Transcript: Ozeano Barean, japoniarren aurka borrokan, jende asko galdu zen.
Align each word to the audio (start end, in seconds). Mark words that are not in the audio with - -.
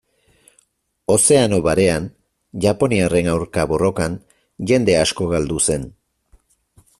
Ozeano 1.15 1.59
Barean, 1.67 2.07
japoniarren 2.65 3.29
aurka 3.35 3.67
borrokan, 3.73 4.17
jende 4.73 4.97
asko 5.03 5.29
galdu 5.35 5.61
zen. 5.69 5.87